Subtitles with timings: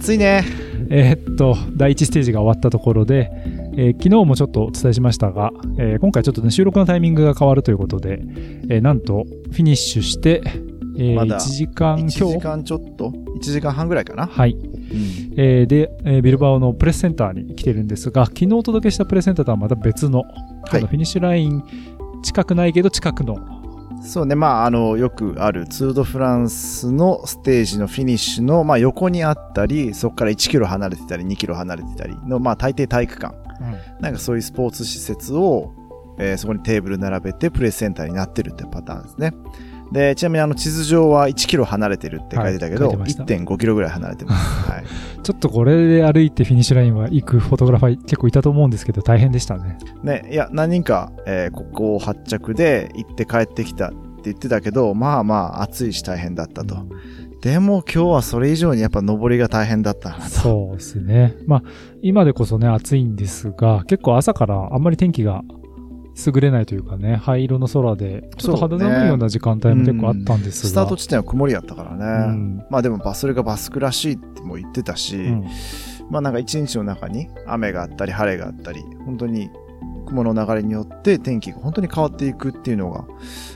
[0.00, 0.44] 暑いね。
[0.90, 3.30] えーっと、第1ステージが終わったところで、
[3.76, 8.20] えー昨日もちょっとお伝えしましたが、えー今回ちょっとね、収録のタイミングが変わるということで、
[8.68, 10.42] えーなんと、フィニッシュして、
[10.96, 14.26] えーまだ1時間1今日、時間ちょっと ?1 時間半ぐらいかな？
[14.26, 14.52] はい。
[14.52, 14.60] うん。
[15.36, 21.62] えーで、えービルバオのプレスセンターに来てるんですが、昨日お届けしたプレスセンターとはまた別の、はいフィニッシュライン
[22.22, 23.36] 近くないけど近くの、
[24.00, 33.34] そうね、まあ、あの、よくあるツール・ド・フランスのステージのフィニッシュの、まあ、横にあったり、そこから1キロ離れてたり、2キロ離れてたりの、まあ、大抵体育館。
[34.00, 35.72] なんかそういうスポーツ施設を、
[36.18, 39.32] えーそこにテーブル並べてプレスセンターになってるってパターンですね。
[39.92, 44.70] で、ちなみにあの地図上は1キロ離れてるって書いてたけど、はい書いてました1.5キロぐらい離れてます。
[44.70, 44.84] はい。
[45.22, 49.78] ちょっとこれで歩いてフィニッシュラインは行くフォトグラファー結構いたと思うんですけど、大変でしたね。
[50.02, 56.76] ね、いや、何人か、えーここを発着で行って帰ってきたって言ってたけど、まあまあ暑いし大変だったと。
[57.42, 60.22] でも今日はそれ以上にやっぱ登りが大変だったなと。
[60.24, 61.34] そうですね。
[61.46, 61.62] まあ、
[62.02, 65.42] 今でこそね、暑いんですが、結構朝からあんまり天気が
[66.26, 70.68] 優れないというかね、灰色の空で、ちょっと肌寒いような時間帯も結構あったんですが。
[70.68, 72.04] スタート地点は曇りやったからね。
[72.28, 75.44] うんまあでもバそれがバスクらしいっても言ってたし、うん
[76.10, 79.50] まあなんか一日の中に雨があったり晴れがあったり、本当に
[80.06, 83.04] 雲の流れによって天気が本当に変わっていくっていうのが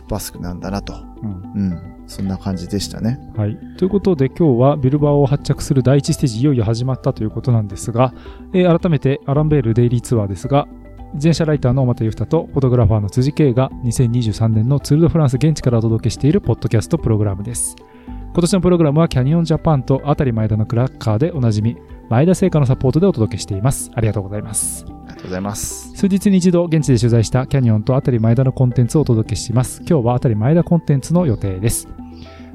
[0.09, 0.95] バスクなんだなと。
[1.23, 1.95] うんうん。
[2.07, 3.19] そんな感じでしたね。
[3.35, 3.59] はい。
[3.79, 8.13] ということで今日はビルバオを発着する第一ステージいよいよ始まったということなんですが、
[8.53, 10.69] えー改めてアランベールデイリーツアーですが、
[11.15, 17.77] 自転車ライターの又裕太とフォトグラファーの辻圭が2023年のツール・ド・フランス現地からお届けしているポッドキャストプログラムです。
[18.09, 21.77] 今年のプログラムはキャニオンジャパンとあたり前田のクラッカーでおなじみ、
[22.09, 23.93] 前田製菓のサポートでお届けしています。
[23.95, 24.85] ありがとうございます。
[24.89, 25.93] ありがとうございます。
[25.95, 29.83] 数日に一度現地で取材したキャニオンとあたり前田のコンテンツをお届けします。
[29.89, 31.87] 今日はあたり前田コンテンツの予定です。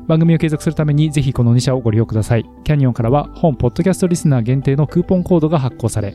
[0.05, 2.43] 番組を継続するためにぜひこの2社をご利用ください。
[2.65, 6.13] キャニオンからは本ポッドキャストリスナー限定のクーポンコードが発行され、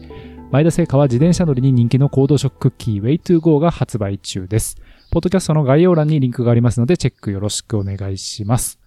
[0.50, 4.76] 前田製菓は自転車乗りに人気のコードショックキー Way2Go が発売中です。
[5.10, 8.78] ポッドキャストの概要欄にリンクがありますのでチェックよろしくお願いします。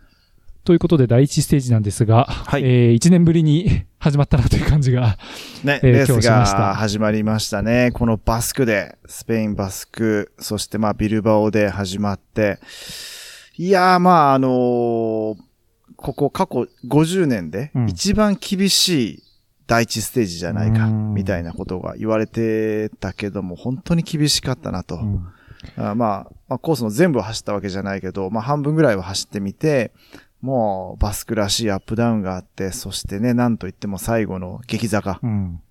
[0.63, 5.17] ということで第1ステージなんですが、はいえー1年ぶりに始まったなという感じが
[5.63, 7.91] ね、えーレース今日しましたが始まりましたね。
[7.93, 12.59] このバスクで、スペインバスク、そしてまあビルバオで始まって、
[13.57, 15.37] いやーまああのー
[15.97, 19.23] ここ過去50年でうん一番厳しい
[19.67, 24.95] 第一ステージじゃないか、うんみたいなことが言われてたけども、本当に厳しかったなと。
[24.95, 25.27] うん
[25.75, 29.91] あまあ、まあ、コースの全部を走ったわけじゃないけど、まあ半分ぐらいは走ってみて、
[30.41, 35.19] もうバスクらしいアップダウンがあって、そしてね、なんといっても最後の激坂。
[35.21, 35.61] うん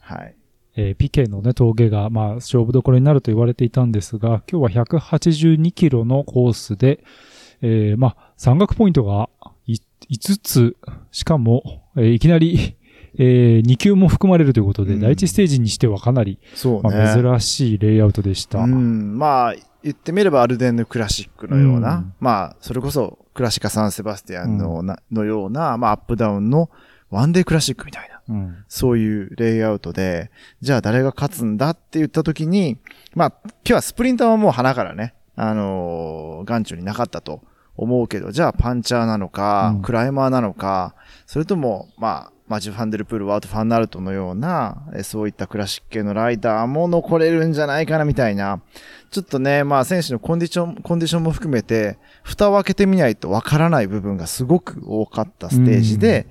[0.00, 0.34] はい。
[0.76, 7.04] えーピケのね、峠が、まあ、勝負どころになると言われていたんですが、今日は182キロのコースで、
[7.60, 9.28] えーまあ、山岳ポイントが
[9.66, 9.76] い
[10.10, 10.76] 5つ、
[11.10, 12.76] しかも、えーいきなり、
[13.18, 16.96] え2級も含まれるということで、うん第一ステージにしてはかなり、そうね。
[16.96, 18.60] まあ、珍しいレイアウトでした。
[18.60, 19.18] うん。
[19.18, 26.70] まあ、言ってみればアルデンヌクラシックのような、うんまあ、それこそクラシカサンセバスティアンの,、なのような、まあ、アップダウンの
[27.10, 28.12] ワンデークラシックみたいな。
[28.28, 30.30] うんそういうレイアウトで、
[30.60, 32.78] じゃあ誰が勝つんだって言った時に、
[33.14, 37.42] まあ、今日はスプリンターはもう花からね、あのー眼中になかったと
[37.76, 40.94] 思うけど、じゃあパンチャーなのか、うんクライマーなのか、
[41.26, 48.60] それとも、まあ、マジュ・ファンデルプール、ワート・ファンナルトのような、えそういったクラシック系のライダーも残れるんじゃないかなみたいな、
[49.10, 56.26] ちょっとね、まあ選手のコンディション、コンディションも含めて、蓋を開けてみないとわからない部分がすごく多かったステージで、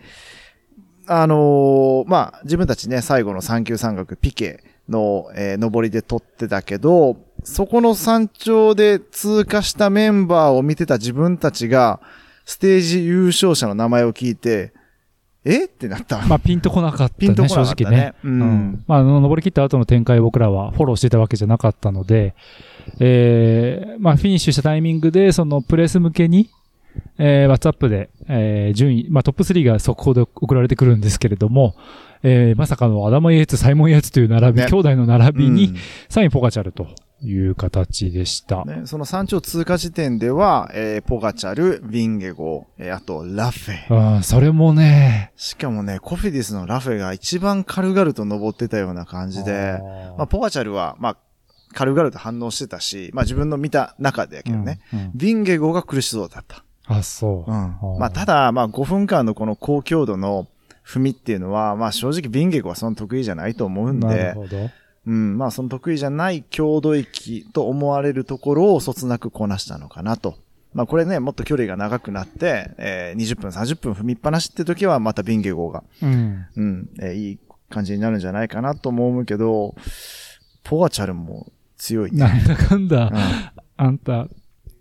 [1.07, 11.99] あのーまあ、自分たちね、最後の三級山岳ピケの、えー登りで撮ってたけど、そこの山頂で通過したメンバーを見てた自分たちが、
[12.45, 14.73] ステージ優勝者の名前を聞いて、
[15.43, 15.65] え？
[15.65, 16.25] ってなった。
[16.27, 18.13] まあ、ピンとこなかったね、 ピンとこなかったね正直ね。
[18.23, 18.83] ううんん。
[18.87, 22.35] まあ、あの、登り切った後の展開を僕らはフォローしてたわけじゃなかったので、
[22.99, 26.49] えー、まあ、フィニッシュしたタイミングで、そのプレス向けに、
[27.17, 31.75] えー、WhatsApp で、えー、順位、まあ、トップ3が速報で送られてくるんですけれども、
[32.23, 35.75] えー、まさかのアダム・イエーツ、サイモン・イエーツという並び、ね兄弟の並びに、うん
[36.09, 36.87] 3位ポガチャルと
[37.23, 38.65] いう形でした。
[38.65, 44.15] ね、その山頂通過時点では、えーポガチャル、ビンゲゴ、えーあと、ラフェ。
[44.15, 49.79] うん、それもね、しかもね、コフィディスのラフェが一番軽々と登ってたような感じで、
[50.17, 51.17] まあ、ポガチャルは、まあ、
[51.73, 56.63] 軽々と反応してたし、まあ自分の見た中でやけどね、うんうんビンゲゴが苦しそうだった。
[56.85, 57.51] あ、そう。
[57.51, 57.99] うん。
[57.99, 60.47] まあただ、まあ5分間のこの高強度の
[60.85, 64.69] 踏みっていうのは、まあ正直ビンゲゴはその得意じゃないと思うんで、なるほど。
[65.07, 70.35] うん、まあその得意じゃない強度域と思われるところをそつなくこなしたのかなと。
[70.73, 76.45] まあこれね、もっと距離が長くなって、えー20分、30分踏みっぱなしって時はまたビンゲゴが、うん。
[76.55, 77.39] うん、えーいい
[77.69, 79.75] 感じになるんじゃないかなとも思うけど、
[80.63, 82.19] ポガチャルも強いね。
[82.19, 83.17] なんだかんだ、うん。
[83.77, 84.27] あんた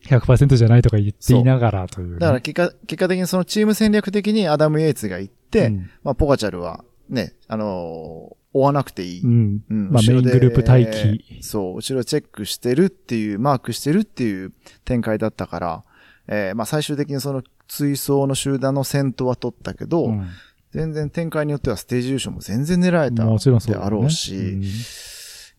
[0.07, 5.91] 100%じゃないとか言っていながらというね、だから結果、結果的にそのチーム戦略的にアダム・イエイツが行って、うん。
[6.03, 9.21] まあポガチャルはね、あのー追わなくていい。
[9.23, 9.61] うん。
[9.71, 14.53] うんまあメイングループ待機そう、後ろチェックしてるっていう、マークしてるっていう
[14.85, 15.85] 展開だったから、
[16.29, 20.29] えーまあ最終的にその追走の集団の先頭は取ったけど、うん
[20.73, 24.61] 全然展開によってはステージ優勝も全然狙えたもちろんそうだねであろうし、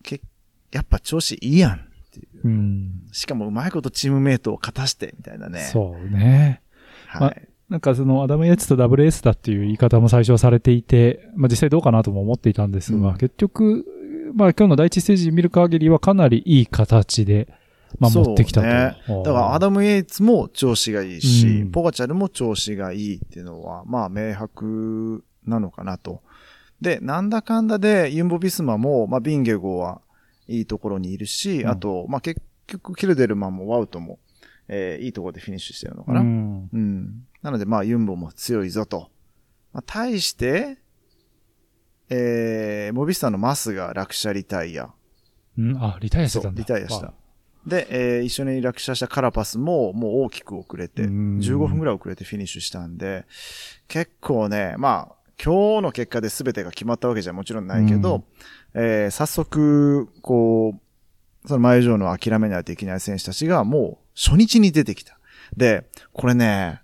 [0.02, 0.22] け
[0.70, 1.88] やっぱ調子いいやん。
[2.44, 2.50] うん。
[2.50, 5.68] うんしかもうまいことチームメイトを勝たして、みたいなね。
[5.70, 6.62] そうね。
[7.08, 7.48] はい。
[7.72, 13.16] なんかそのアダム・イェーツとダブルエースだっていう言い方も最初はされていて、まあ実際どうかなとも思っていたんですが、うん。
[13.16, 13.86] 結局、
[14.34, 17.48] まあ今日の第一ステージ見る限りはかなりいい形で、
[17.98, 18.66] まあ持ってきたと。
[18.66, 18.94] ね。
[19.08, 21.70] だからアダム・イエイツも調子がいいし、うん。
[21.70, 26.20] ポガチャルも調子がいいっていうのは、まあ明白なのかなと。
[26.82, 30.02] で、なんだかんだでユンボ・ビスマも、まあビンゲゴは
[30.46, 31.68] いいところにいるし、うん。
[31.70, 34.18] あと、まあ結局キルデルマンもワウトも、
[34.74, 36.20] えーいいところでフィニッシュしてるのかな。
[36.20, 36.68] ううん。
[36.78, 37.26] ん。
[37.42, 39.10] なのでまあユンボも強いぞと。
[39.72, 40.78] まあ対して、
[42.08, 44.90] えー、モビスターのマスが落車リタイア。
[45.58, 46.58] うんあ、リタイアしてたんだ。
[46.60, 47.14] リタイアしたわ。
[47.66, 53.24] で、えー一緒に落車したカラパスももう大きく遅れて、うん15分ぐらい遅れてフィニッシュしたんで、
[53.88, 58.24] 結構ね、まあ、今日の結果で全てが決まったわけじゃもちろんないけど、
[58.74, 60.74] えー早速、こ
[61.44, 65.18] う、その前以上の諦めないといけない選手たちがもう初日に出てきた。
[65.56, 66.80] で、これね、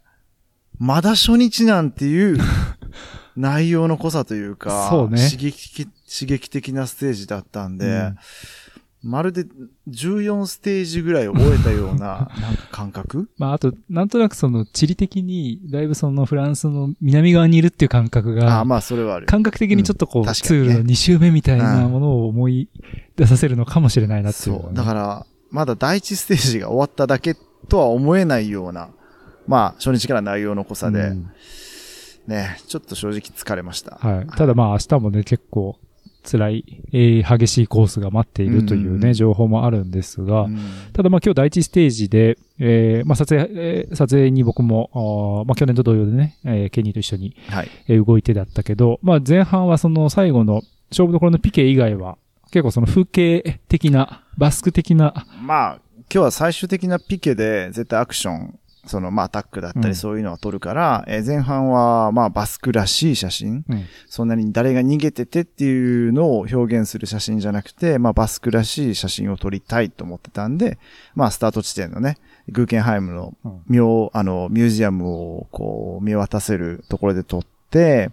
[0.78, 2.38] まだ初日なんていう
[3.36, 8.16] 内容の濃さというか、そうね刺激的、刺激的なステージだったんで、うん
[9.02, 9.46] まるで
[9.88, 19.26] 14ステージぐらいを終えたような、 なんか感覚まああと、なんとなくその地理的に、だいぶそのフランスの南側にいるっていう感覚あがあ、、まあそれはある。
[19.26, 22.68] 感覚的にちょっとこう、うんねツールの2周目みたいなものを思い
[23.16, 24.74] 出させるのかもしれないなっていうね、そう。
[24.74, 27.34] だから、まだ第一ステージが終わっただけ
[27.68, 28.88] とは思えないような、
[29.46, 31.30] まあ初日から内容の濃さで、うん
[32.26, 33.96] ね、ちょっと正直疲れました。
[33.96, 34.26] はい。
[34.26, 35.78] ただまあ明日もね、結構
[36.30, 40.58] 辛い、えー激しいコースが待っているというね、うん情報もあるんですが、うん
[40.92, 47.68] ただまあ今日第一ステージで、えーまあ撮影、えー撮影に僕も、まあ去年と同様でね、えーケニーと一緒に、はい。
[47.88, 50.60] えー動いてだったけど、まあ前半はその最後の
[50.90, 52.18] 勝負どころのピケ以外は、
[52.50, 59.86] 結構その風景的な、バスク的な、まあ、今日は最終的なピケで絶対アクション、そのまあアタックだったうん。
[59.88, 63.84] りそういうのは撮るから、えー前半はまあバスクらしい写真、うん。
[64.06, 70.78] そんなに誰が逃げててっていうのを表現する写真じゃなくて、まあバスクらしい写真を撮りたいと思ってたんで、
[71.14, 72.16] まあスタート地点のね、
[72.48, 74.10] グーケンハイムのうん。
[74.14, 78.10] あの、ミュージアムをこう見渡せるところで撮って、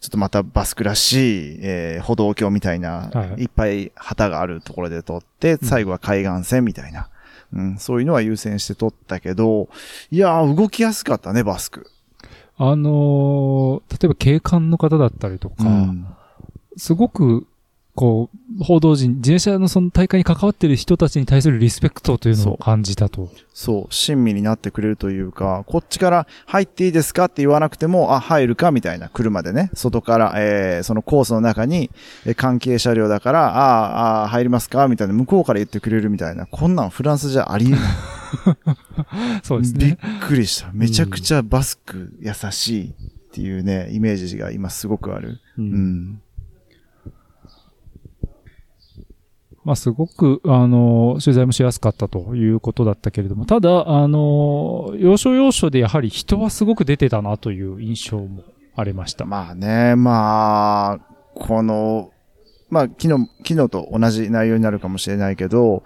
[0.00, 3.42] ちょっとまたバスクらしい、えー歩道橋みたいな、はい。
[3.42, 7.08] い、っぱい旗があるところで撮って、最後は海岸線みたいな、
[7.52, 9.68] うん、そういうのは優先して撮ったけど、
[10.10, 11.90] いやー、動きやすかったね、バスク。
[12.56, 16.06] あのー例えば警官の方だったりとか、うん。
[16.76, 17.46] すごく、
[17.98, 23.28] こう、報道陣、自転車のその大会に関わってる人たちに対するリスペクトというのを感じたと。
[23.52, 31.90] そう、親身になってくれるというか、こっちから入っていいですかって言わなくても、あ、入るかみたいな、車でね、外から、えー、そのコースの中に、
[32.24, 37.80] えー関係車両だから、あーあー、入りますかみたいな、向こうから言ってくれるみたいな、こんなんフランスじゃありえない。
[39.42, 39.98] そうですびっね。
[40.20, 40.70] くりした。
[40.72, 42.92] めちゃくちゃバスク優しいっ
[43.32, 45.40] ていうね、イメージが今すごくある。
[45.58, 45.68] ううん
[46.12, 46.22] ん。
[49.68, 58.44] まあ、すごく、あの、取材もしやすかったということだったけれども、ただ、あの、要所要所でやはり人はすごく出てたなという印象も
[58.76, 59.26] ありました。
[59.26, 60.98] まあね、まあ、
[61.34, 62.12] この、
[62.70, 65.82] まあ、昨日、昨日と同じ内容になるかもしれないけど、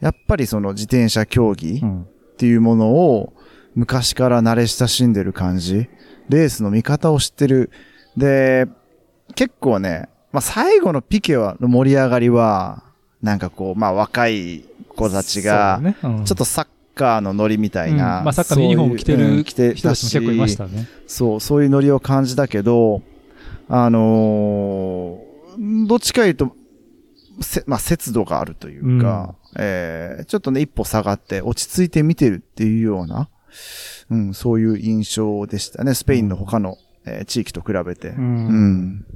[0.00, 2.02] やっぱりその自転車競技うん。
[2.02, 2.06] っ
[2.36, 3.32] ていうものを
[3.76, 5.88] 昔から慣れ親しんでる感じ。
[6.28, 7.70] レースの見方を知ってる。
[8.16, 8.66] で、
[9.36, 12.89] 結構ね、まあ最後のピケは、の盛り上がりは、
[13.22, 18.18] なんかこう、まあ若い子たちが、そうねうんちょっとサッカーのノリみたいな。
[18.18, 20.88] うんまあ、サッカーのユニフォーム着てる着て人たちも結構いましたね。
[21.06, 23.02] そう、そういうノリを感じたけど、
[23.68, 25.30] あのー
[25.86, 26.54] どっちかいうと、
[27.40, 33.28] せ、まあ、節度があるというか、えーちょっとね、一歩下がって落ち着いて見てるっていうような、
[34.10, 35.94] うん、そういう印象でしたね。
[35.94, 38.08] スペインの他の、えー地域と比べて。
[38.10, 39.06] ううんん。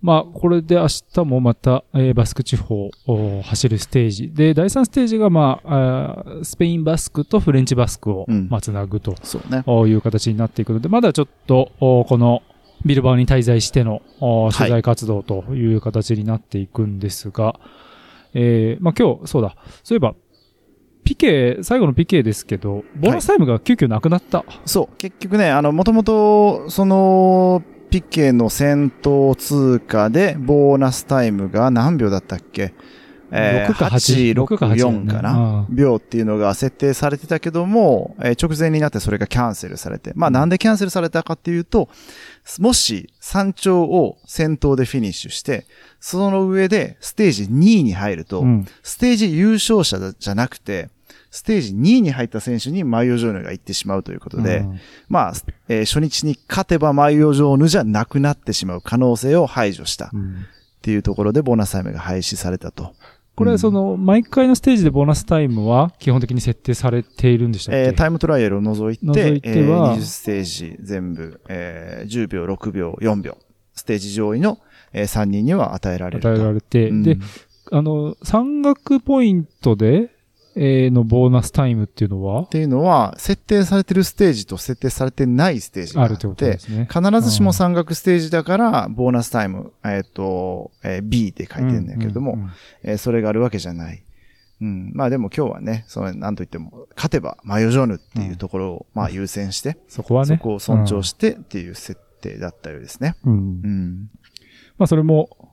[0.00, 4.30] まあ、これで明日もまた、えーバスク地方を走るステージ。
[4.30, 9.16] で、第3ステージが、まあ、あースペインバスクとフレンチバスクを、うんまあ、つなぐと
[9.50, 9.64] ね。
[9.88, 12.42] いう形になっていくので、まだちょっと、おこの
[12.84, 14.02] ビルバオに滞在しての
[14.56, 17.58] 取材活動という形になっていくんですが、
[18.34, 20.14] えーまあ今日、そうだ、そういえば、
[21.02, 24.44] ピケ、最後のピケですけど、ボーナスタイムが急遽なくなった。
[24.64, 32.74] そう、結局ね、あの、もともと、その、ピケの先頭通過で、ボーナスタイムが何秒だったっけ？
[33.30, 34.74] えー、6か8 8、6、6か8
[35.06, 40.12] 4かな、秒っていうのが設定されてたけども、えー直前になってそれがキャンセルされて。
[40.14, 41.90] まあなんでキャンセルされたかっていうと、
[42.58, 45.66] もし山頂を先頭でフィニッシュして、
[46.00, 48.66] その上でステージ2位に入ると、うん。
[48.82, 50.88] ステージ優勝者じゃなくて、
[51.30, 54.80] ステージ2位に入った選手にマイオジョーヌが行ってしまうということで、うん。
[55.08, 55.32] まあ、
[55.68, 60.46] えー初日に勝てばマイオジョーヌじゃなくなってしまう可能性を排除したっうん。
[60.80, 62.94] ていうところでボーナスタイムが廃止されたと。
[63.34, 67.80] これはその、毎回のステージでボーナスタイムは基本的に設定されているんでしたっけ？
[67.82, 73.36] えータイムトライアルを除いて、除いてはえー20ステージ全部、えー10秒、6秒、4秒、
[73.74, 74.58] ステージ上位の、
[74.92, 76.30] え3人には与えられると。
[76.32, 77.02] 与えられて、うん。
[77.02, 77.16] で、
[77.70, 80.08] あの、山岳ポイントで、えー
[80.90, 82.42] のボーナスタイムっていうのは？
[82.42, 86.88] っていうのは、設定されてるステージと設定されてないステージがあっあるってで、すね。
[86.92, 94.02] 必ずしも山岳ステージだから、ボーナスタイム、えっ、と、えー B って書いてるんだけども、うんうんうんえーそれがあるわけじゃない。
[94.60, 94.92] うん。
[94.94, 100.36] まあでも今日はね、その、なんといっても、勝てばマヨジョーヌっていうところを、まあ優先して、そこはね。
[100.36, 103.14] そこを尊重してっていう設定だったようですね。
[103.24, 103.32] うん。
[103.32, 104.10] うん。
[104.76, 105.47] まあそれも、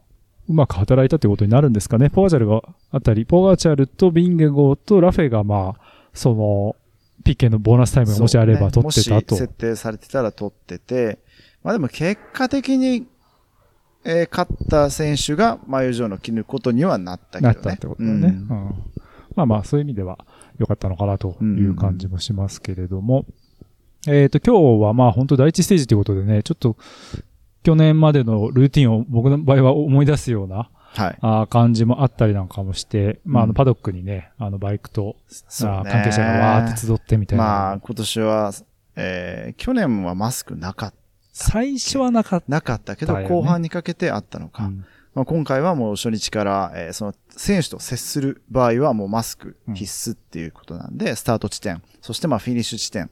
[0.48, 2.10] うまく働いたということになるんですかね。
[2.10, 2.62] ポガチャルが
[2.92, 5.82] あたり、ポガチャルとビンゲゴとラフェがまあ、
[6.14, 6.76] その、
[7.24, 9.36] ピケのボーナスタイムがもしあれば取ってたと。
[9.36, 11.20] ね設定されてたら取ってて、
[11.64, 13.08] まあでも結果的に、
[14.04, 17.54] えー勝った選手がマヨジョーヌを切ることにはなったけどね。
[17.56, 18.28] なったってことだよね。
[18.28, 18.76] うんうん
[19.36, 20.20] まあまあ、そういう意味では
[20.58, 23.26] 良かったのかなという感じもしますけれども。
[24.08, 26.78] えっ、と、今日はまあ本当第一ステージということでね、ちょっと
[27.66, 31.18] 去年までのルーティンを僕の場合は思い出すようなはい。
[31.20, 37.44] あー感じもあったりなんかもして、まああうんのパドックにね、あのバイクと、そうね関係者がわーって集ってみたいな。
[37.44, 38.52] まあ、今年は、
[38.96, 40.94] えー去年はマスクなかっ
[41.34, 42.46] 最初はなかった。
[42.48, 44.66] なかったけど、後半にかけてあったのか。
[44.66, 53.10] うんまあ、今回はもう初日から、えーその選手と接する場合はもうマスク必須っていうことなんで、スタート地点、そしてまあフィニッシュ地点。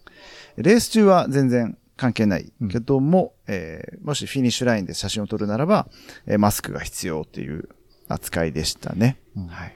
[0.56, 5.88] レース中は全然関係ないけども、えーもしフィニッシュラインで写真を撮るならば、
[6.26, 7.70] えーマスクが必要っていう
[8.08, 9.18] 扱いでしたね。
[9.36, 9.74] うんはい。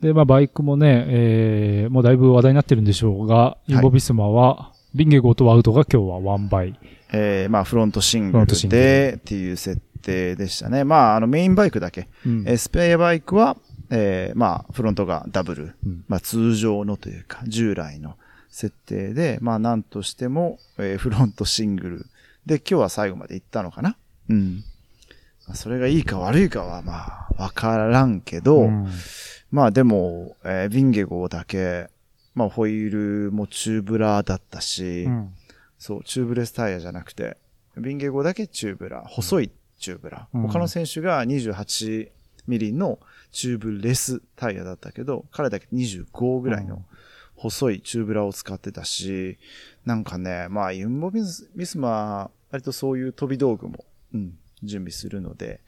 [0.00, 6.78] で、まあバイクもね、えー、もうだいぶ話題になってるんでしょうが、インボビスマは、ビンゲゴとワウトが今日はワンバイ。
[7.12, 10.82] えーまあフロントシングルフロントシングルでっていう設定でしたね。
[10.84, 12.08] まああのメインバイクだけ。
[12.26, 13.56] うんえースペアバイクは、
[13.90, 15.74] えーまあフロントがダブル。
[15.86, 18.16] うんまあ通常のというか、従来の
[18.52, 22.06] 設定で、まあなんとしても、えーフロントシングル。
[22.46, 23.96] で、今日は最後まで行ったのかな？
[24.28, 24.62] うん。
[25.48, 28.88] まあそれがいいか悪いかはまあ、わからんけど、うん
[29.50, 31.88] まあでも、えービンゲゴだけ、
[32.34, 35.34] まあホイールもチューブラーだったし、うん
[35.78, 37.36] そう、チューブレスタイヤじゃなくて、
[37.76, 40.38] ビンゲゴだけチューブラー、細いチューブラー。
[40.38, 42.10] うん他の選手が28
[42.46, 42.98] ミリの
[43.30, 46.84] チューブレスタイヤだったけど、彼だけ25ぐらいの
[47.36, 49.38] 細いチューブラーを使ってたし、
[49.84, 53.84] なんかね、まあ、ユンボ・ヴィスマ、割とそういう飛び道具も、
[54.14, 55.60] うん、準備するので、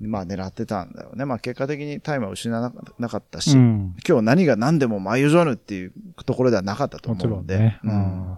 [0.00, 1.24] まあ狙ってたんだよね。
[1.24, 5.92] まあ結果的にタイムは失わなかったし、うん今日何が何でもマイヨジョーヌっていう
[6.24, 7.58] ところではなかったと思うので。
[7.58, 7.80] ね。
[7.84, 8.36] ううん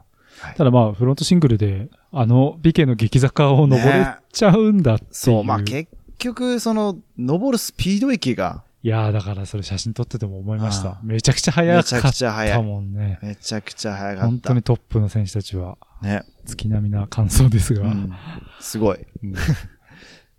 [0.57, 5.11] ただまあ、フロントシングルで、あの、ピケの激坂を登れちゃうんだっていう。
[5.13, 11.01] そう、まあ結局、その、登るスピード域がいやーだからそれ写真撮ってても思いました。
[11.03, 12.53] めちゃくちゃ速めちゃかっくちゃ速い。
[12.55, 13.19] たもんね。
[13.23, 14.27] めちゃくちゃ速かった。
[14.27, 16.23] 本当にトップの選手たちは、ね。
[16.45, 17.85] 月並みな感想ですが。
[17.85, 18.13] うん
[18.61, 18.99] すごい。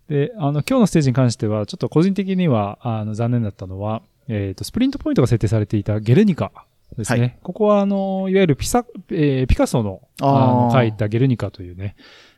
[0.10, 6.52] で、あの、今日のステージに関しては、ちょっと個人的には、あの、残念だったのは、えっ、と、スプリントポイントが設定されていたゲルニカ
[6.96, 7.22] ですね。
[7.22, 11.96] はここは、あの、いわゆるピサ、えーピカソの、あの、あー描いたゲルニカというね、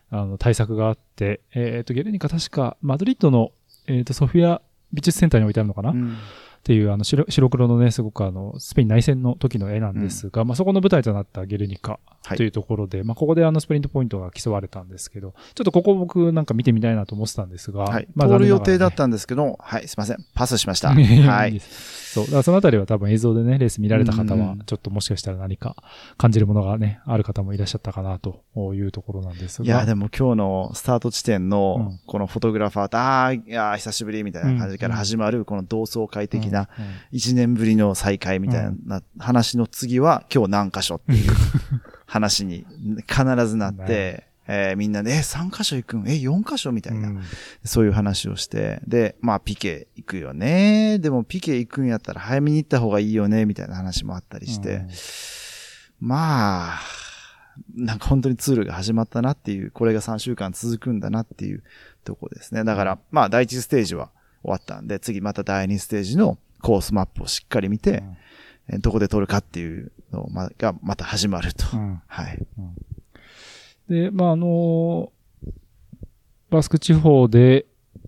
[0.09, 3.51] あの、対策があって、えっ、と、ゲルニカ確か、マドリッドの、
[3.87, 4.61] えっ、と、ソフィア
[4.93, 6.17] 美術センターに置いてあるのかな、うん
[6.57, 18.07] っていうあの白白黒のね、すごくあの、スペイン内戦の時の絵なんですが、まあそこの舞台となったゲルニカはいというところで、まあここであのスプリントポイントが競われたんですけど、ちょっとここ僕なんか見てみたいなと思ってたんですが、はい。
[18.15, 20.17] まあ通る予定だっ残たんですけど、はい、すいません。
[20.35, 20.89] パスしました。
[20.91, 21.05] はい
[21.47, 21.61] い。
[22.17, 22.25] そう。
[22.25, 25.75] だからそのあたりは多分映像でね、レース見られた方はちょっともしかしたら何か
[26.17, 28.43] 感じるものがね、ある方もいらっしゃったかなと
[28.73, 29.65] いうところなんですが。
[29.65, 36.91] いや、でも今日のスタート地点うのん、このフォトグラファーと、ああ、いやー、久しぶりみたいな感じから始まる、この同窓会的な、うんうん。
[37.11, 41.31] 一年ぶりの再会みたいな話の次は、今日何箇所っていう
[42.05, 42.65] 話に
[43.07, 46.07] 必ずなって、 えーみんなで、え、3箇所行くん？
[46.07, 46.71] え、4箇所？
[46.71, 47.21] みたいな、うん。
[47.65, 50.99] そういう話をして、で、まあ、ピケ行くよね。
[50.99, 54.85] でも、ピケ行くんやったら早めに行った方がいいよね、みたいな話もあったりして、
[55.99, 56.79] まあ、
[57.75, 61.63] なんか本当にツールが始まったなっていう、これが3週間続くんだなっていう
[62.03, 62.63] とこですね。
[62.63, 64.11] だから、まあ、第1ステージは
[64.43, 68.03] 終わったんで、次また第2ステージのコースマップをしっかり見て、
[68.69, 71.65] えどこで撮るかっていうのまがまた始まると。
[71.73, 72.01] うん。
[72.05, 72.45] はい。
[73.89, 75.11] で、まあ、あの
[76.49, 77.65] バスク地方で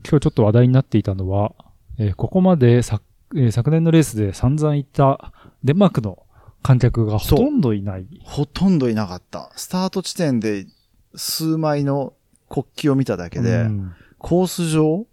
[0.08, 1.54] 今日ちょっと話題になっていたのは、
[1.98, 3.04] えーここまで昨,、
[3.36, 5.34] えー昨年のレースで散々いた
[5.64, 6.26] デンマークの
[6.62, 8.08] 観客がほとんどいない。
[8.24, 9.52] ほとんどいなかった。
[9.56, 10.68] スタート地点で
[11.16, 12.14] 数枚の
[12.50, 15.08] 国旗を見ただけで、うんコース上、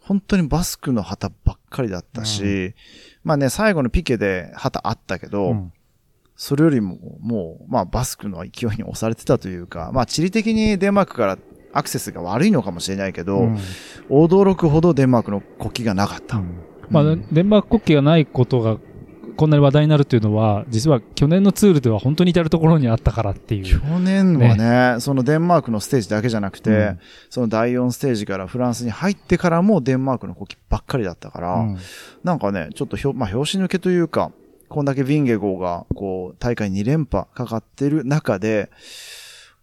[0.00, 2.74] 本当にバスクの旗ばっかりだったし、
[3.22, 5.72] まあね、最後のピケで旗あったけど、うん
[6.36, 11.38] それよりも、もう、まあ、バスクの勢いに押されてたというか、まあ、地理的にデンマークから
[11.72, 13.58] アクセスが悪いのかもしれないけど、うん。
[14.10, 16.40] 驚くほどデンマークの国旗がなかった。
[16.90, 17.26] まあ、うん。
[17.32, 18.78] デンマーク国旗がないことが
[19.36, 23.80] こんなに話題になるっていうのは、実は去年のツールでは本当に至るところにあったからっていう。
[23.80, 26.98] 去年はねそのデンマークのステージだけじゃなくて、うん。
[27.28, 31.78] その第4ステージからフランスに入ってからもデンマークの国旗ばっかりだったから、うん。
[32.24, 34.32] なんかね、ちょっとひょ、まあ、拍子抜けというか、
[34.68, 38.70] こんだけヴィンゲゴーが、こう、大会2連覇かかってる中で、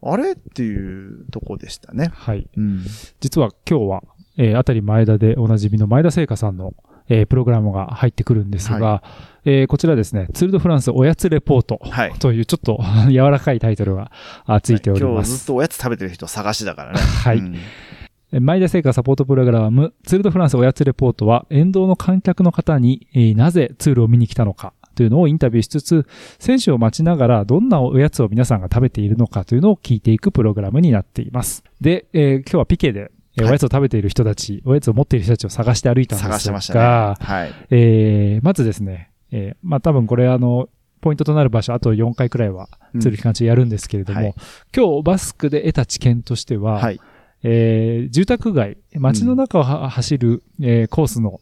[0.02, 2.12] あれっていうとこでしたね。
[2.14, 2.48] はい。
[2.58, 2.84] うん。
[3.22, 4.04] 実は今日は、
[4.38, 6.74] えー、あたり前田でおなじみの前田聖華さんの、
[7.10, 9.04] えープログラムが入ってくるんですが、は
[9.46, 12.14] えーこちらですね、ツールドフランスおやつレポートはい。
[12.14, 12.82] というちょっと
[13.12, 14.12] 柔らかいタイトルが
[14.46, 15.48] あついており今日ずっます。
[15.48, 17.00] とおやつ食べてる人探しだからね。
[17.00, 17.62] はいうんえー
[18.42, 26.06] 前田聖華サポートプログラム、ツールドフランスおやつレポートは、沿道の観客の方に、えーなぜツールを見に来たのかというのをインタビューしつつ、
[26.40, 31.64] 選手を待ちながらどんなおやつを皆さんが食べているのかというのを聞いていくプログラムになっています。
[31.82, 36.74] で、えー今日はピケで、おやつを食べている人たち、おやつを持っている人たちを探して歩いたんですが、探してました
[37.20, 37.26] ね。
[37.26, 37.52] はい。
[37.72, 40.70] えーまずですね、えーまあ多分これあの、
[41.02, 44.36] ポイントとなる場所、あと4回くらいはツール期間中やるんですけれども、うんはい
[44.76, 47.00] 今日バスクで得た知見としては、はい。
[47.44, 51.40] えー住宅街、街の中をは走る、えーコースの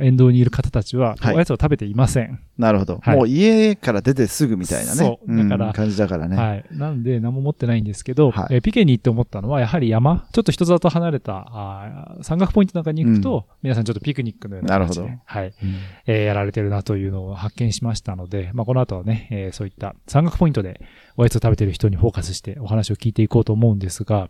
[0.00, 2.40] 沿道にいる方たちは、はいおやつを食べていません。
[2.58, 3.00] なるほど。
[3.02, 4.96] はいもう家から出てすぐみたいなね。
[4.96, 6.36] そうだからん感じだからね。
[6.36, 6.64] はい。
[6.72, 15.46] なんで何も持ってないんですけど、はいえーピケに行って思ったのは、やはり山、ちょっと人里離れたあー山岳ポイントなんかに行くと、皆さんちょっとピクニックのような感じで、なるほはい。
[15.46, 15.74] うん
[16.06, 20.80] えーやられてるなというのを発見しましたので、まあ、この後はね、えーそういった山岳ポイントで
[21.16, 24.28] おやつを食べてる人にフォーカスしてお話を聞いていこうと思うんですが、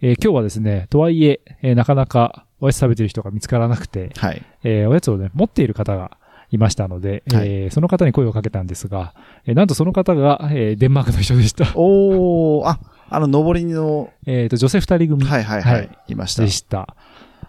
[0.00, 4.42] えー今日はですね、とはいええーなかなかおやつ食べてる人が見つからなくて、はい。
[4.64, 6.18] えーおやつをね、持っている方が
[6.50, 9.14] いましたので、はいえーその方に声をかけたんですが、
[9.46, 11.72] えーなんとその方が、えーデンマークの人でした。
[11.76, 16.12] おー、あ、あの、上りの、 えっと、女性二人組はいはいははいい。
[16.12, 16.50] いましたで。
[16.50, 16.94] した。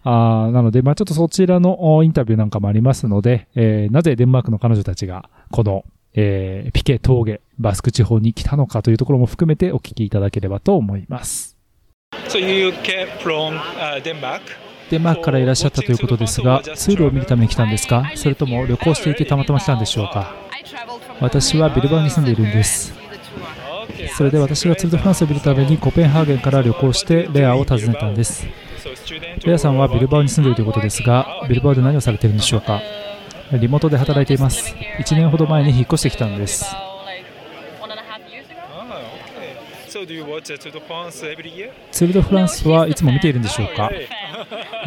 [0.04, 11.51] あーなので、まあちょっとそちらのおインタビューなんかもありますので、えーなぜデンマークの彼女たちが、この、えーピケ峠、バスク地方に来たのかというところも含めてお聞きいただければと思います。
[14.90, 18.12] デンマークからいらっしゃったということですが、ツールを見るために来たんですか？
[18.16, 20.36] それとも旅行していてたまたま来たんでしょうか？
[21.20, 22.94] 私はビルバオに住んでいるんです。
[24.18, 28.46] それで私がツール・ド・フランスを見るためにコペンハーゲンから旅行してレアを訪ねたんです。
[29.46, 32.82] レアさんはビルバオに住んでいるということですが、ビルバオで何をされているんでしょうか？
[33.54, 34.76] リモートで働いています。
[35.00, 36.66] 1年ほど前に引っ越してきたんです。
[41.92, 43.92] ツール・ド・フランスはいつも見ているんでしょうか？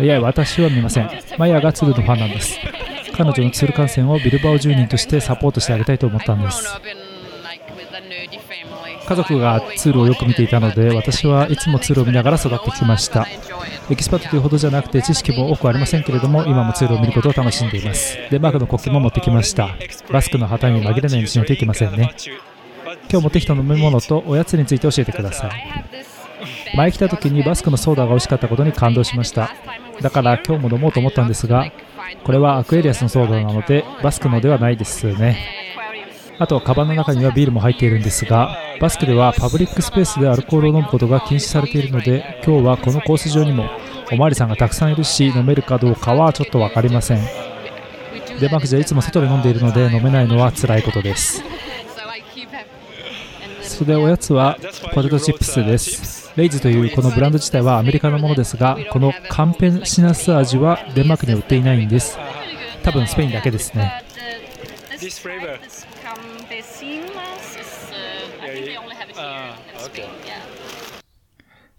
[0.01, 1.11] いや、私は見ません。
[1.39, 2.59] マヤがツールのファンなんです。
[3.17, 6.67] 彼女のツール観戦をビルバオ住人としてサポートしてあげたいと思ったんです。
[9.07, 13.29] 家族がツールをよく見ていたので、私はいつもツールを見ながら育ってきました。
[13.91, 18.19] エキスパートというほどじゃなくて知識も多くありませんけれども、今もツールを見ることを楽しんでいます。
[18.31, 19.77] デンマークの国旗も持ってきました。
[20.11, 22.15] バスクの旗に紛れないようにしないといけませんね。
[23.15, 25.53] 今日持ってきた飲み物とおやつについて教えてください。
[26.77, 29.55] 前来た時にバスクのソーダが美味しかったことに感動しました。
[30.01, 31.71] だから今日も飲もうと思ったんですが、
[32.25, 35.39] これはアクエリアスのソーダなので、バスクのではないですね。
[36.41, 43.71] あと、カバンの中にはビールも入っているんですが、バスクではパブリックスペースでアルコールを飲むことが禁止されているので、今日はこのコース上にも
[44.11, 47.21] おまわりさんがたくさんいるし、飲めるかどうかはちょっとわかりません。
[48.41, 51.54] デンマークじゃいつも外で飲んでいるので飲めないのは辛いことです。
[53.75, 54.57] それでおやつは
[54.95, 56.33] ポテトチップスです。
[56.37, 62.17] レイズというこのブランド自体はアメリカのものですが、このカンペンシナス味はデンマークには売っていないんです。
[62.85, 64.05] 多分スペインだけですね。
[69.17, 69.55] Uh, Ah.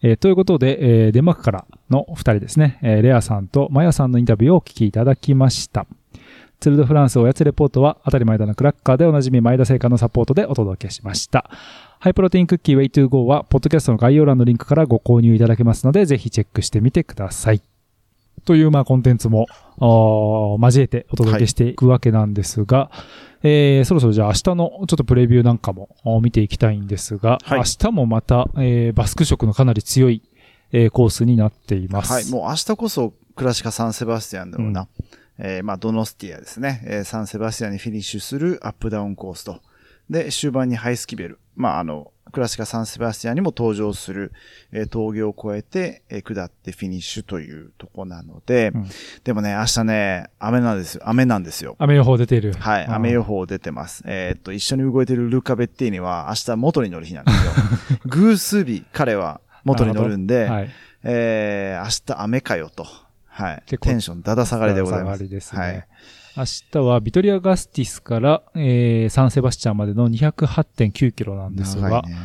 [0.02, 5.88] えーということで、えーデンマークからの2人ですね、えーレアさんとマヤさんのインタビューをお聞きいただきました。
[6.60, 11.50] ツール・ド・フランスおやつレポートは、あたり前田のクラッカーでおなじみ前田製菓のサポートでお届けしました。
[12.06, 17.64] ハイプロテインクッキー Way to Go は、ポッドキャストの概要欄のリンクからご購入いただけますので、ぜひチェックしてみてください。
[18.46, 19.48] という、まあ、コンテンツも、
[20.62, 22.92] 交えてお届けしていくわけなんですが、
[23.42, 25.90] えーそろそろじゃあ明日のちょっとプレビューなんかも
[26.22, 30.22] 見ていきたいんですが、はい明日もまた、えーバスク色のかなり強い、
[30.74, 32.14] えーコースになっています。
[32.14, 34.88] はい、もう明日こそクラシカサンセバスティアンだろうな。
[35.40, 36.84] えーまあ、ドノスティアですね。
[36.86, 39.60] えーサンセバスティアンにフィニッシュするアップダウンコースと。
[40.08, 41.40] で、終盤にハイスキベル。
[41.56, 44.34] まあ、あの、クラシカサンセバスティアンにも登場する、
[44.72, 48.86] えー峠を越えて、えー下ってフィニッシュというとこなので、うん
[49.24, 51.04] でもね、明日ね、雨なんですよ。
[51.06, 51.76] 雨なんですよ。
[51.80, 52.54] 雨予報出ている。
[52.54, 54.04] はい、うん雨予報出てます。
[54.06, 58.00] えーっと、一緒に動いてるルカ・ベッティーニは明日元に乗る日なんですよ。
[58.08, 60.70] 偶数日、彼は元に乗るんで、はい。
[61.04, 62.86] えー、明日雨かよと。
[63.28, 63.64] はい。
[63.66, 65.20] テンションだだ下がりでございます。
[65.20, 65.88] 下がりですねはい。
[66.38, 72.16] 明日はビトリア・ガスティスから、えーサンセバスチャンまでの208.9キロなんですが、ね。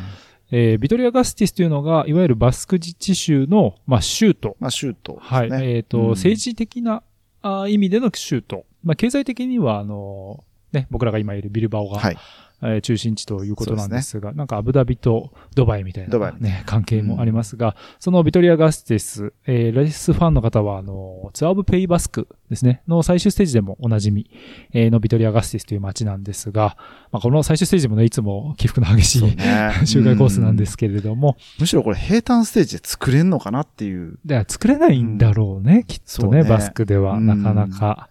[0.51, 4.57] えービトリア・ガスティスというのが、いわゆるバスク自治州の、まあ、州都。
[4.59, 5.49] まあ、シュート、はい。
[5.51, 7.03] えっ、と、うん政治的な
[7.41, 8.65] あー意味での州都。
[8.83, 10.43] まあ、経済的には、あの
[10.73, 12.17] ね、僕らが今いるビルバオが、はい。
[12.61, 24.29] えー中心地ということなんですが、なんかアブダビとドバイみたいな、ね、関係もありますが、そのビトリア・ガスティス、えーレースファンの方は、あの、ツアーオブ・ペイ・バスクですね、の最終ステージでもおなじみ、
[24.73, 26.77] えーのビトリア・ガスティスという街なんですが、
[27.11, 29.71] まあ、この最終ステージもね、いつも起伏の激しい、ね。
[29.85, 34.19] 周回コースなんですけれども、むしろこれ平坦ステージで作れんのかなっていう。
[34.25, 36.49] で作れないんだろうね、きっとね、ね。
[36.49, 37.53] バスクでは、うんなか。
[37.53, 38.09] なか。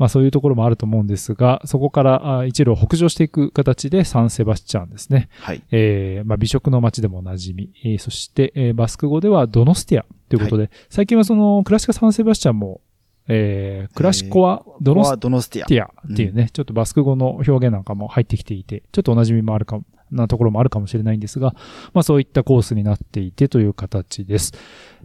[0.00, 5.28] まあそういうところもあると思うんですが、そこからあ一路北上していく形でサンセバスチャンですね。
[5.40, 5.62] はい。
[5.70, 7.70] えーまあ美食の街でもおなじみ。
[7.84, 12.80] えーそして、えーバスク語ではドノスティアということで、最近はそのクラシカサンセバスチャンも、
[13.28, 15.18] えークラシコはドノス
[15.50, 15.92] ティア。
[16.14, 21.54] っていうね、ちょっとバスク語の表現なんかも入ってきていて、ちょっとおなじみもあるかも、なところもあるかもしれないんですが、
[21.92, 24.52] まあそういったコースになっていてという形です。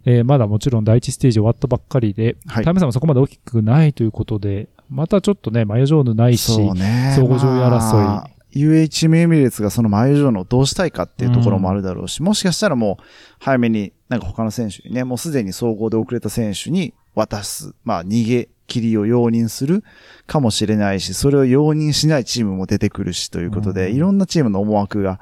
[0.05, 7.13] えーまだもちろん第一ステージ終わったばっかりで、はいタイム差もそこまで大きくないということで、またちょっとね、マヨジョーヌないし、そうね。
[7.15, 13.03] 相互上位争いまあ UHM エミレーツがその前上のをどうしたいかっていうところもあるだろうし、もしかしたらもう
[13.39, 19.83] 早めになんか他の選手にね、もうすでに総合で遅れた選手に渡す、まあ逃げ切りを容認する
[20.25, 25.19] かもしれないし、それを容認しないチームも出てくるしということで、うんいろんなチームの思惑が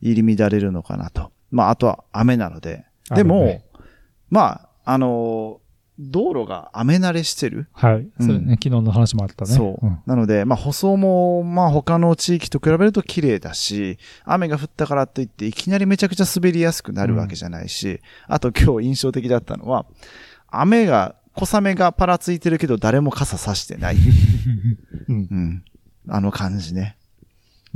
[0.00, 1.32] 入り乱れるのかなと。
[1.50, 2.84] まああとは雨なので。
[3.10, 3.64] でも、雨ね
[4.30, 5.65] まあ、あのー
[5.98, 7.68] 道路が雨慣れしてる？
[7.72, 7.94] はい。
[7.94, 9.50] うんそうね、昨日の話もあったね。
[9.52, 9.86] そう。
[9.86, 19.86] んなので、まあ、舗装も、まあ、他の地域と比べると綺麗だし、雨が降ったからといって、いきなりめちゃくちゃ滑りやすくなるわけじゃないし、あと今日印象的だったのは、
[20.48, 23.96] 雨が、小雨がパラついてるけど、誰も傘さしてない。
[25.08, 25.64] う んうん。
[26.08, 26.96] あの感じね。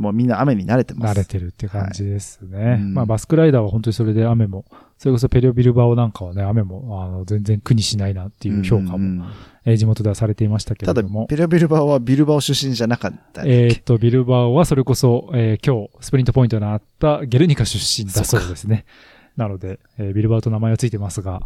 [0.01, 1.13] もうみんな雨に慣れてます。
[1.13, 2.79] 慣れてるって感じですね。
[2.81, 4.65] うんまあバスクライダーは本当にそれで雨も、
[4.99, 9.25] それこそペリオビルバオなんかはね、雨も、あの、全然苦にしないなっていう評価も、うんうん
[9.67, 11.27] えー地元ではされていましたけただれども、。
[11.27, 13.51] ペラビルバオはビルバオ出身じゃなかったっけ？
[13.65, 18.85] えーっと、ビルバオはそれこそ、えー今日、スプリントポイントになったゲルニカ出身だそうですね。
[19.37, 21.43] なので、えービルバオと名前はついてますが、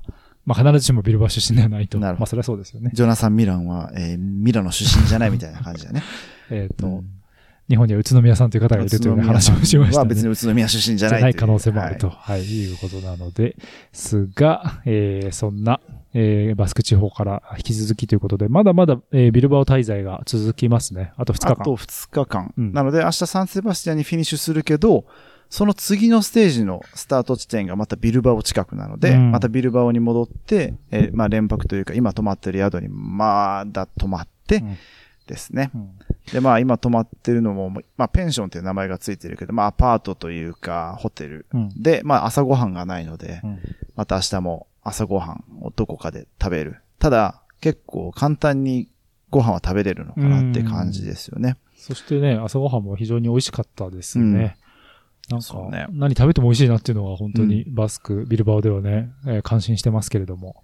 [0.47, 1.99] まあ必ずしもビルバオ出身ではないと。
[1.99, 2.91] なるほどまあそれはそうですよね。
[2.95, 6.03] ジョナサン・ミランは、えーミラノ出身じゃないみたいな感じだね。
[6.51, 7.07] えーっと、うん
[7.69, 9.99] 日本には宇都宮さんという方がいるという、ね、話もしましたね。
[9.99, 13.57] は別に宇都宮出身じゃない可能性もあると、ははい、いうことなので、
[13.93, 15.81] すが、えーそんな、
[16.13, 21.13] えーバスク地方から引き続きということで、まだまだ、えービルバオ滞在が続きますね。
[21.17, 21.53] あと2日間。
[21.53, 22.55] あと2日間。
[22.59, 25.07] うんなので明日サンセバスティアンにフィニッシュするけど、
[25.49, 34.77] その次のステージのスタート地点がまたビルバオ近くなので、うんまたビルバオに戻って、えーまあ連泊というか今泊まってる宿にまだ泊まってうん
[35.27, 35.71] ですね。
[35.75, 35.91] うん
[36.33, 41.47] で、まあ今泊まってるのも、まあペンションっていう名前がついてるけど、まあアパートというかホテル。
[41.53, 43.59] うんで、まあ朝ごはんがないので、うん
[43.95, 46.81] また明日も朝ごはんをどこかで食べる。
[46.99, 48.89] ただ、結構簡単に
[49.31, 51.57] ご飯は食べれるのかなって感じですよね。
[51.77, 54.57] そしてね、朝ごはんも非常に美味しかったですね。
[55.29, 60.63] なんか、ね何食べても美味しいなっていうのは本当にバスク、ビルバオではね、えー感心してますけれども。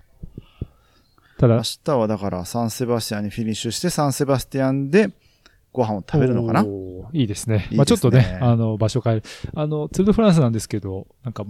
[1.40, 5.10] ただ明、日はだからサンセバスティアンにフィニッシュして、サンセバスティアンで
[5.72, 6.66] ご飯を食べるのかな？
[7.14, 7.54] いいですね。
[7.54, 9.22] いいですねまあちょっとね、あの、場所変える。
[9.54, 11.44] あの、ツールドフランスなんですけど、なんか、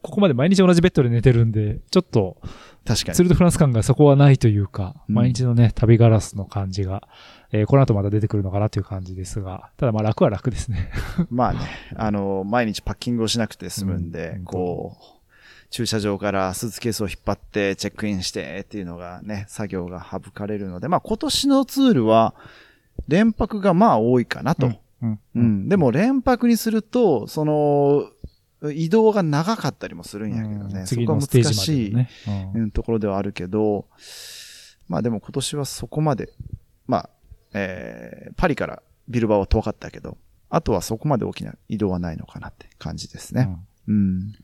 [0.00, 2.38] ここまで毎日同じベッドで寝てるんで、ちょっと、
[2.86, 3.16] 確かに。
[3.16, 7.06] ツールドフランス感がそこはないというか、うん毎日のね、旅ガラスの感じが、
[7.52, 10.90] えーこの後また出てくるのかなという感じですが、ただまあ楽は楽ですね。
[11.28, 11.58] まあね、
[11.96, 15.15] あの、毎日パッキングをしなくて済むんで、うんこう、
[15.70, 22.34] 駐車場からスーツケースを引っ張ってチェックインしてっていうのがね、作業が省かれるので、まあ今年のツールは、
[23.08, 24.72] 連泊がまあ多いかなと。
[25.02, 25.20] うん。
[25.34, 25.68] うん。
[25.68, 28.10] でも連泊にすると、その、
[28.72, 30.80] 移動が長かったりもするんやけどね。
[30.80, 32.08] うん次そこは難しい、ね。
[32.54, 33.86] うんうん、ところではあるけど、
[34.88, 36.32] まあでも今年はそこまで、
[36.86, 37.10] まあ、
[37.52, 40.16] えー、パリからビルバオは遠かったけど、
[40.48, 43.56] あとはそこまで大きな移動はないのかなって感じですね。
[43.88, 44.34] うん。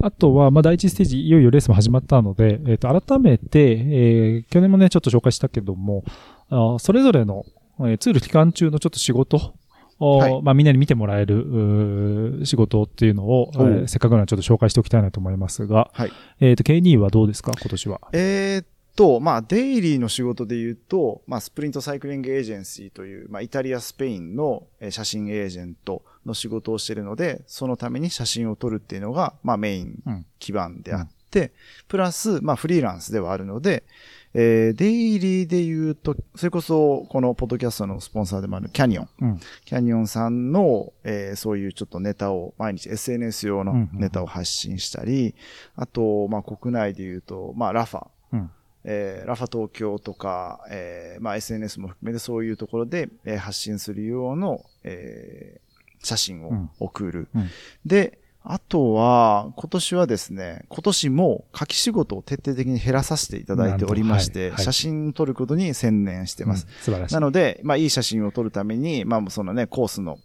[0.00, 6.04] あとは、まあ、第一ステージ、いよいよレースも始まったので、えっ、と、改めて、えー去年もね、ちょっと紹介したけども、
[6.50, 7.44] あそれぞれの、
[7.80, 9.54] えーツール期間中のちょっと仕事、
[9.98, 16.12] をはいまあ、みんなに見てもらえる、仕事っていうのを、えーせっかくなのでちょっと紹介しておきたいなと思いますが、はい。
[16.40, 18.00] えっ、と、K2 はどうですか、今年は？
[18.12, 31.52] えーっと、まあ、デイリーの仕事で言うと、まあ、スプリントサイクリングエージェンシーという、まあ、イタリア、スペインのえー写真エージェントの仕事をしているので、そのために写真を撮るっていうのが、まあ、メインうん基盤であって、
[31.88, 33.84] プラス、まあ、フリーランスではあるので、
[34.32, 39.08] えーデイリーで言うと、それこそ、このポッドキャストのスポンサーでもあるキャニオン。
[39.20, 39.40] うん。
[39.64, 45.34] キャニオンさんの、えーそういうちょっとネタを、毎日 SNS 用のネタを発信したり、
[45.74, 48.06] あと、まあ、国内で言うと、まあ、ラファ。
[48.32, 48.50] うん。
[48.88, 55.66] えーラファ東京とか、えーまあ、SNS も含めてそういうところで、えー発信するようの、えー
[56.04, 57.28] 写真をうん送る。
[57.34, 57.48] うん
[57.84, 58.18] で、
[58.48, 66.64] あとは、今年はですね、今年も書き仕事を徹底的に減らさせていただいておりまして、はい写真を撮ることに専念してます。
[66.68, 67.14] うん素晴らしい。
[67.14, 70.18] なので、まあ、いい写真を撮るために、まあ、そのね、コースの、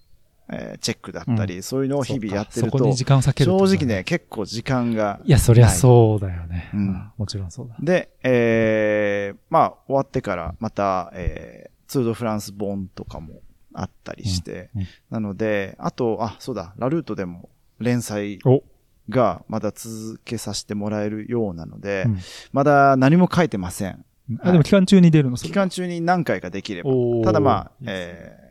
[0.51, 5.19] えーチェックだったり、そういうのを日々やってるとそこに、時間を割ける正直ね、結構時間が。
[5.23, 6.69] いや、そりゃそうだよね。
[6.73, 7.11] うん。
[7.17, 7.75] もちろんそうだ。
[7.79, 13.41] で、えー、まあ、終わってから、また、えー、ツールドフランス本とかも
[13.73, 14.87] あったりして、うんうん。
[15.09, 18.63] なので、あと、あ、そうだ、ラルートでも連載お、
[19.09, 22.19] がまだ続けさせてもらえるようなので、うん。
[22.51, 24.05] まだ何も書いてません。
[24.41, 25.35] あ、でも期間中に出るの？
[25.35, 26.91] 期間中に何回かできれば。
[27.23, 28.13] ただまあ、いいですね。
[28.13, 28.50] え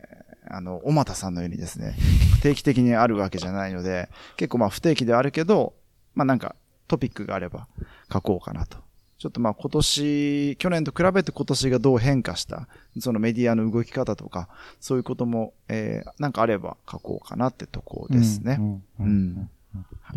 [0.53, 1.95] あの、おまたさんのようにですね、
[2.41, 5.73] 定期的にあるわけじゃないので、結構まあ不定期ではあるけど、
[6.13, 6.55] まあなんか
[6.87, 7.67] トピックがあれば
[8.11, 8.77] 書こうかなと。
[9.17, 12.67] ちょっとまあ今年、去年と比べて今年がどう変化した、
[12.99, 18.57] そのメディアの動き方とか、そういうことも、えー、なんかあれば書こうかなってとこですね。
[18.59, 19.49] うんうん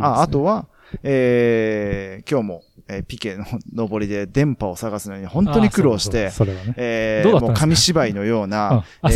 [0.00, 0.66] あ、あとは、
[1.02, 3.44] えー、今日も、えーピケの
[3.74, 6.74] 登りで電波を探すのに本当に苦労してあ、そうそうそれはね。
[6.76, 7.46] えうだったんですか？
[7.46, 9.08] もう紙芝居のような、う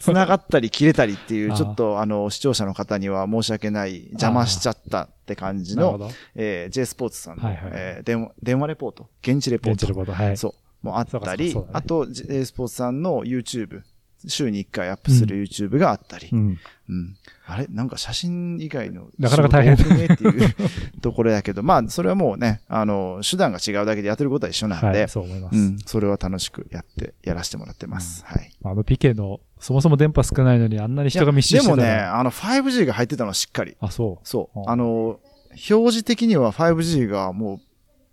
[0.00, 6.10] 繋がったり切れたりっていう、ちょっとあの、視聴者の方には申し訳ない、邪魔しちゃったって感じの。
[6.34, 9.72] えー、J スポーツさんの、はいはいえー電話、電話レポート、現地レポート。
[9.72, 10.36] 現地レポート、はい。
[10.36, 10.86] そう。
[10.86, 13.80] もあったり、ねあと、J スポーツさんの YouTube、
[14.28, 16.58] 週に1回アップする YouTube があったり、うん。
[16.88, 17.16] うん。
[17.48, 17.66] あれ？
[17.68, 19.08] なんか写真以外の。
[19.18, 20.54] なかなか大変っていう
[21.00, 25.56] ところやけど、 まあ、それはもうね、あの、手段が違うだけでやってることは一緒なんで、はい、そう思います。
[25.56, 25.78] うん。
[25.86, 28.24] それは楽しくやって、やらせてもらってます。
[28.26, 28.50] はい。
[28.64, 33.76] あの、ピケの、そもそも電波少ないのにあんなに人が密集してたらでもね、あの、5G が入ってたのはしっかり。
[33.80, 34.28] あ、そう。
[34.28, 34.60] そう。
[34.60, 37.60] うんあの、表示的には 5G がもう、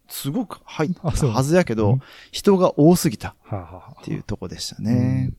[0.07, 5.31] すごく入ったはずやけどうん、人が多すぎたっていうとこでしたね。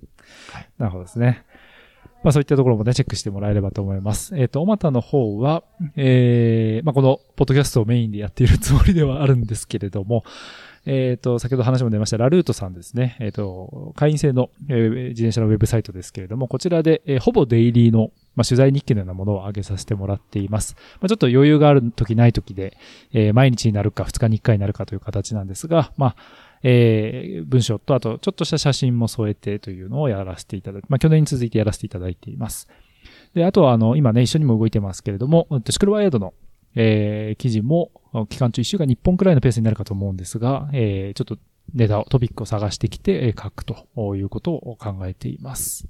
[0.78, 1.44] なるほどですね。
[2.24, 4.36] まあそういったところもね、チェックしてもらえればと思います。
[4.36, 5.62] えっ、と、おまたの方は、
[5.94, 10.24] えー、まあこの、ポッドキャストをメインでやっているつもりではあるんですけれども、
[10.86, 13.16] えっ、と、先ほど話も出ました、ラルートさんですね。
[13.20, 20.76] えっ、と、会員制の、えー自転車のウェブサイトですけれども、こちらで、えーほぼデイリーの、まあ、取材日記のようなものを上げさせてもらっています。
[21.00, 22.76] まあ、ちょっと余裕がある時ない時で、
[23.12, 26.16] えー毎日になるか2日に1回になるかという形なんですが、まあ、
[26.64, 32.68] えー文章と、あと、ちょっとした写真も添えてというのをやらせていただいて、まあ、去年に続いてやらせていただいています。
[33.34, 36.32] で、あとは、あの、今ね、一緒にも動いてますけれども、シクルワイヤードの、
[36.74, 37.90] えー記事も、
[38.30, 41.38] 期間中1週間日本くらいのペースになるかと思うんですが、えーちょっと
[41.74, 45.86] ネタを、トピックを探してきて、え書くということを考えています。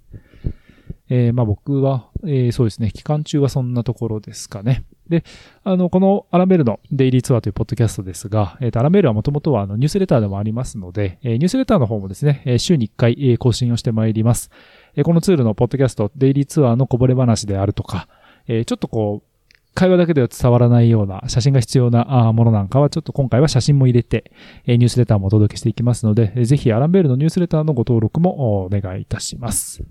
[1.10, 4.84] えーまあ僕は、えーそうですね、期間中はそんなところですかね。
[5.08, 5.22] で、
[5.64, 14.50] あの、このアランベルのデイリーツアーというポッドキャストですが、えっ、と、アランベルはもともとはあのニュースレターでもありますので、えーニュースレターの方もですね、えー週に1回、えー更新をしてまいります。
[14.96, 18.08] えーこのツールのポッドキャスト、デイリーツアーのこぼれ話であるとか、
[18.46, 19.28] えーちょっとこう、
[19.74, 24.30] 会話だけでは伝わらないような写真が必要なものなんかは、ちょっと今回は写真も入れて、
[24.66, 29.82] えニュースレターもお届けしていきますので、ぜひアランベールのニュースレターのご登録もお願いいたします。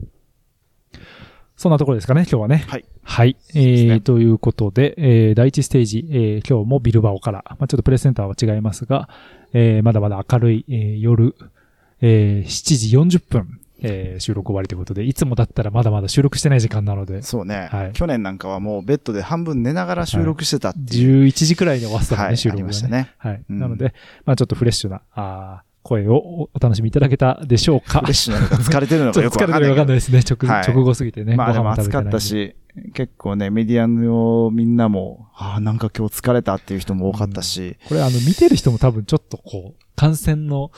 [1.55, 2.65] そんなところですかね、今日はね。
[2.67, 2.85] はい。
[3.03, 3.37] はい。
[3.53, 9.07] えうですねー、ということで、えー、第一ステージ、えー、今日もビルバオから、まあ、ちょっとプレスセンターは違いますが、
[9.53, 11.35] えー、まだまだ明るい、えー、夜、
[12.01, 21.25] えー、7時40分、えー、収録終わりということで、いつもだったらまだまだ収録してない時間なので、そうね、はい去年なんかはもうベッドで半分寝ながら収録してたっていう。
[21.25, 22.87] 11時くらいに終わってたのね、はい、収録がありました。
[22.87, 23.13] ね。
[23.17, 23.43] はい。
[23.49, 23.93] うんなので、
[24.25, 27.99] まあちょっとフレッシュな、あー声をおお楽しみいただけたでしょうか？
[27.99, 29.69] フレッシュなのか疲れてるのかよくわかんないけど。
[29.69, 30.19] のかわかんないですね。
[30.19, 31.35] 直,、はい直後すぎてね。
[31.35, 32.19] まあでも暑かった。
[32.19, 32.55] し、
[32.93, 40.71] 結構ね、メディアのみんなも、ああ、なんか今日疲れたっていう人も多かったし、これあの、見てる人も多分ちょっとこう、感染の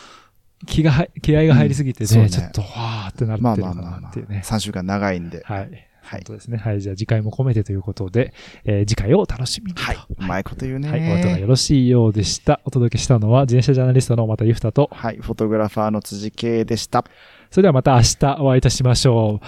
[0.65, 4.41] 気が入、気合が入りすぎてね、うんねちょっと、わーってなってまあるかまあまあまあ、なっていうね。
[4.43, 5.43] 3週間長いんで。
[5.45, 5.87] はい。
[6.05, 6.57] はい本当ですね。
[6.57, 6.81] はい。
[6.81, 9.81] じゃあ次回も込めてということで、えー次回をお楽しみにと。
[9.81, 9.95] はい。
[9.95, 10.89] うまいこと言うね。
[10.89, 11.11] はい。
[11.11, 12.61] お後がよろしいようでした。
[12.63, 15.17] お届けしたのは、自転車ジャーナリストのまたゆふたと、はい。
[15.17, 17.03] フォトグラファーの辻圭でした。
[17.49, 19.39] それではまた明日お会いいたしましょ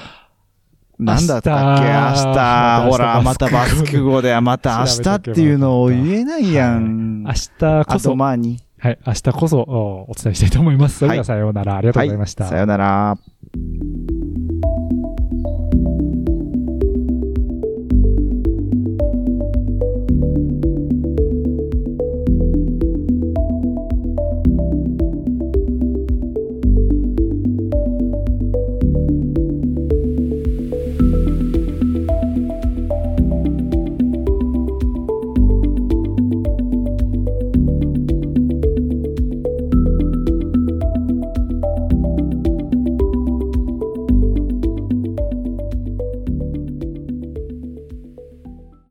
[0.99, 1.03] う。
[1.03, 1.85] なんだったっけ？
[1.85, 2.89] 明明日日。
[2.89, 7.21] ほら、またバスク語で、また明日っていうのを言えないやん。
[7.23, 8.57] 明日こあそと、、まあに。
[8.79, 8.99] はい。
[9.05, 10.99] 明日こそおお伝えしたいと思います。
[10.99, 11.77] それではさようなら。
[11.77, 12.45] ありがとうございました。
[12.45, 13.17] さよなら。